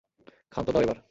[0.51, 0.97] ক্ষান্ত দাও এবার।